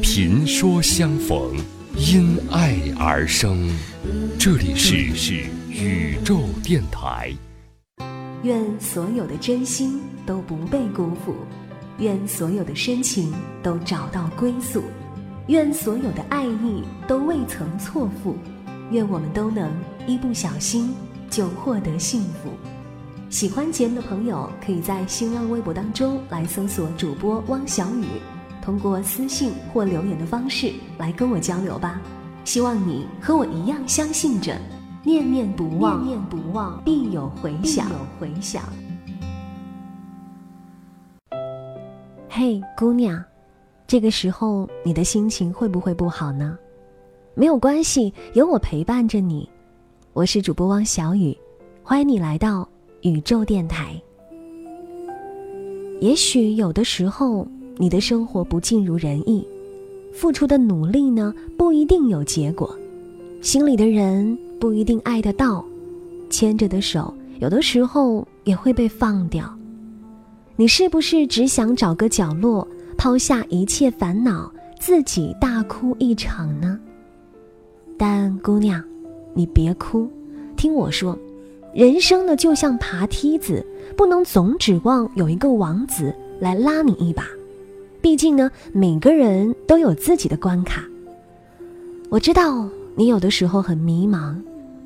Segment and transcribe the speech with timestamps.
[0.00, 1.54] 频说相逢，
[1.96, 3.68] 因爱而生。
[4.38, 7.32] 这里是是宇宙电台。
[8.42, 11.34] 愿所有的真心都不被辜负，
[11.98, 13.32] 愿所有的深情
[13.62, 14.84] 都找到归宿，
[15.48, 18.36] 愿所有的爱意都未曾错付，
[18.90, 19.72] 愿我们都能
[20.06, 20.94] 一不小心
[21.28, 22.52] 就获得幸福。
[23.30, 28.06] 喜欢节目的朋友，可以在新浪微博当中来搜索主播汪小雨，
[28.68, 32.02] 通过私信或留言的方式来跟我交流吧。
[32.44, 34.54] 希望你和我一样相信着。
[35.02, 37.88] 念念不忘，念念不忘，必有回响。
[37.88, 38.62] 有回响。
[42.28, 43.24] 嘿，姑娘，
[43.86, 46.58] 这个时候你的心情会不会不好呢？
[47.34, 49.48] 没有关系，有我陪伴着你。
[50.12, 51.34] 我是主播汪小雨，
[51.82, 52.68] 欢迎你来到
[53.00, 53.98] 宇宙电台。
[56.02, 59.46] 也许有的时候，你的生活不尽如人意，
[60.12, 62.76] 付出的努力呢，不一定有结果，
[63.40, 64.36] 心里的人。
[64.60, 65.64] 不一定爱得到，
[66.28, 69.48] 牵着的手有的时候也会被放掉。
[70.56, 72.66] 你是不是只想找个角落，
[72.96, 76.76] 抛下一切烦恼，自己大哭一场呢？
[77.96, 78.82] 但姑娘，
[79.32, 80.10] 你别哭，
[80.56, 81.16] 听我说，
[81.72, 83.64] 人生呢就像爬梯子，
[83.96, 87.24] 不能总指望有一个王子来拉你一把。
[88.00, 90.84] 毕竟呢，每个人都有自己的关卡。
[92.08, 94.34] 我知道你有的时候很迷茫。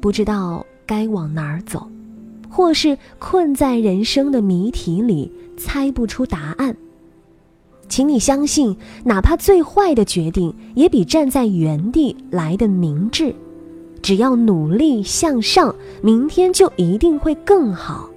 [0.00, 1.86] 不知道该往哪儿走，
[2.50, 6.76] 或是困在人生的谜题里猜不出答案。
[7.88, 13.32] 请你相信，哪怕最坏的决定，也比站在原地来的明智。
[14.02, 18.10] 只要努力向上，明天就一定会更好。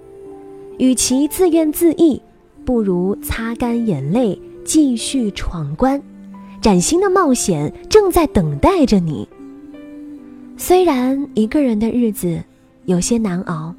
[0.79, 2.19] 与其自怨自艾，
[2.65, 6.01] 不如擦干眼泪，继续闯关。
[6.61, 9.25] 崭新的冒险正在等待着你。
[10.57, 12.43] 虽然一个人的日子
[12.85, 13.75] 有些难熬，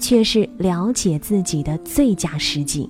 [0.00, 2.88] 却是了解自己的最佳时机。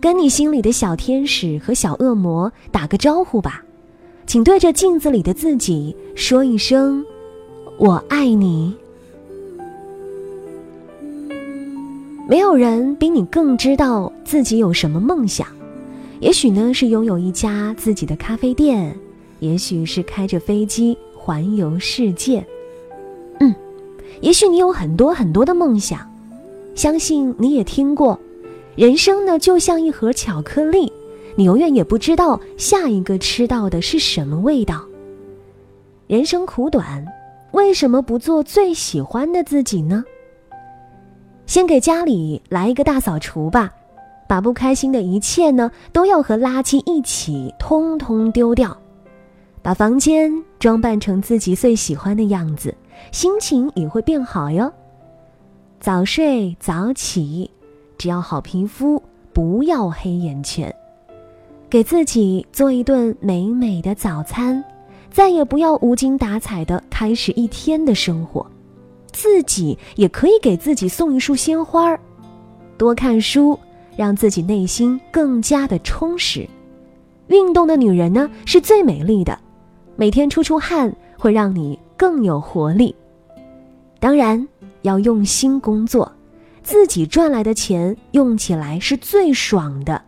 [0.00, 3.64] 跟你心里的小天使和小恶魔打个招呼吧，
[4.26, 7.04] 请对着镜子里的自己说一声
[7.78, 8.74] ：“我爱你。”
[12.28, 15.46] 没有人比你更知道自己有什么梦想，
[16.24, 18.96] 也许呢是拥有一家自己的咖啡店，
[19.40, 20.96] 也许是开着飞机。
[21.14, 22.44] 环游世界，
[23.40, 23.54] 嗯，
[24.20, 26.00] 也许你有很多很多的梦想，
[26.74, 28.18] 相信你也听过，
[28.76, 30.92] 人生呢就像一盒巧克力，
[31.34, 34.84] 你永远也不知道下一个吃到的是什么味道。
[36.06, 37.06] 人生苦短，
[37.52, 40.04] 为什么不做最喜欢的自己呢？
[41.46, 43.72] 先给家里来一个大扫除吧，
[44.34, 48.76] 把不开心的一切呢都要和垃圾一起通通丢掉。
[49.62, 50.28] 把房间
[50.58, 52.74] 装扮成自己最喜欢的样子，
[53.12, 54.72] 心情也会变好哟。
[55.78, 57.48] 早睡早起，
[57.96, 59.00] 只要好皮肤，
[59.32, 60.74] 不要黑眼圈。
[61.70, 64.64] 给自己做一顿美美的早餐，
[65.12, 68.44] 再也不要无精打采的开始一天的生活。
[69.12, 72.00] 自己也可以给自己送一束鲜花儿，
[72.76, 73.56] 多看书，
[73.96, 76.48] 让自己内心更加的充实。
[77.28, 79.38] 运动的女人呢，是最美丽的。
[79.96, 82.94] 每天出出汗会让你更有活力，
[84.00, 84.46] 当然
[84.82, 86.10] 要用心工作，
[86.62, 90.02] 自己赚来的钱用起来是最爽的。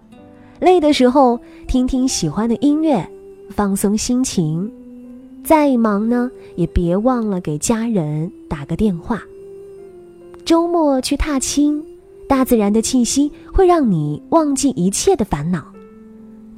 [0.58, 3.08] 累的时候听听喜欢的音乐，
[3.50, 4.70] 放松心情。
[5.44, 9.22] 再忙呢，也别忘了给家人打个电话。
[10.44, 11.84] 周末去踏青，
[12.28, 15.64] 大自然的气息会让你忘记一切的烦恼。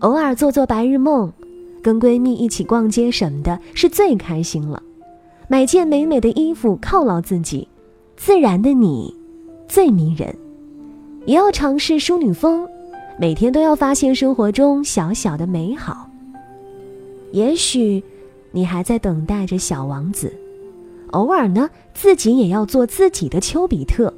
[0.00, 1.32] 偶尔做做白日梦。
[1.80, 4.82] 跟闺蜜一起逛街什么的，是最开心了。
[5.46, 7.66] 买件美美的衣服犒劳自己，
[8.16, 9.14] 自然的你，
[9.68, 10.36] 最迷人。
[11.24, 12.68] 也要尝试淑女风，
[13.18, 16.10] 每天都要发现生活中小小的美好。
[17.30, 18.02] 也许
[18.50, 20.32] 你还在等待着小王子，
[21.12, 24.12] 偶尔呢，自己也要做自己的丘比特。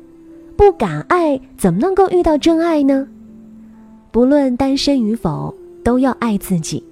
[0.60, 3.08] 不敢爱，怎么能够遇到真爱呢？
[4.10, 6.84] 不论单身与否，都要爱自己。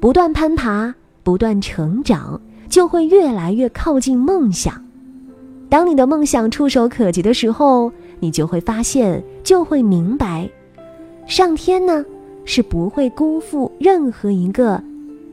[0.00, 4.84] 不断攀爬，不断成长，就会越来越靠近梦想。
[5.68, 10.50] 当你的梦想触手可及的时候，你就会发现，就会明白，
[11.24, 12.04] 上天呢
[12.44, 14.82] 是不会辜负任何一个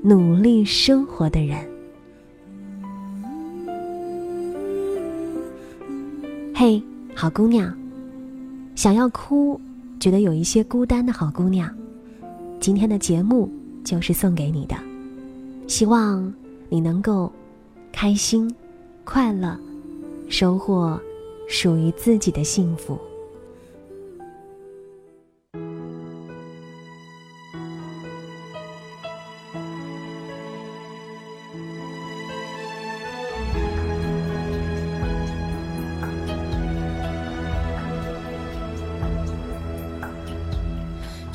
[0.04, 1.58] 努力生活的人。
[6.54, 6.80] 嘿，
[7.16, 7.74] 好姑娘，
[8.76, 9.60] 想要哭，
[10.00, 11.70] 觉得有一些孤单的好姑娘，
[12.60, 13.50] 今天的节目。
[13.84, 14.76] 就是送给你的，
[15.68, 16.32] 希望
[16.70, 17.32] 你能够
[17.92, 18.48] 开心、
[19.04, 19.58] 快乐，
[20.30, 21.02] 收获
[21.50, 22.96] 属于自己的幸福。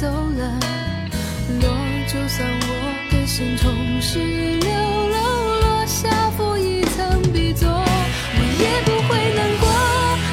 [0.00, 0.58] 走了，
[1.60, 1.68] 落
[2.08, 2.68] 就算我
[3.10, 6.08] 的心从十六楼落下，
[6.38, 9.68] 负一层笔作，我也不会难过。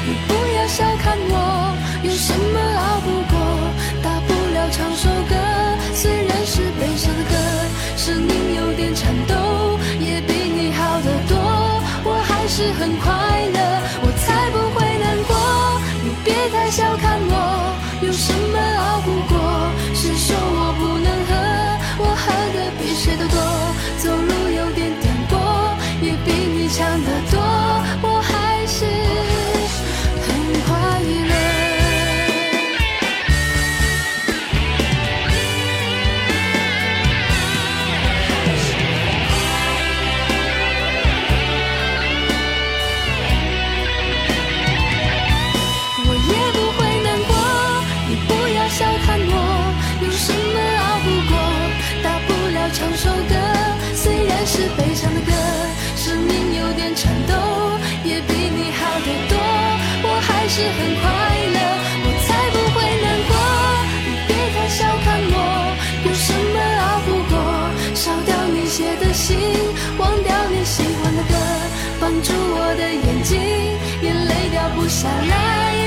[0.06, 3.36] 你不要小看我，有什么熬不过？
[4.02, 5.36] 大不了唱首歌，
[5.92, 7.36] 虽然是悲伤的歌，
[7.94, 11.36] 声音有点颤抖，也比你好得多。
[12.04, 13.12] 我还是很快
[60.58, 61.06] 是很快
[61.54, 61.58] 乐，
[62.02, 63.32] 我才不会难过。
[64.02, 65.36] 你别太小看我，
[66.04, 67.32] 有什么熬不过？
[67.94, 69.38] 烧掉你写的信，
[69.98, 71.34] 忘掉你喜欢的歌，
[72.00, 73.38] 绑住我的眼睛，
[74.02, 75.77] 眼泪掉不下来。